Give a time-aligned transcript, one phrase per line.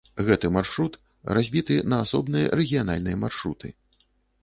[0.27, 0.97] Гэты маршрут
[1.39, 3.67] разбіты на асобныя рэгіянальныя маршруты.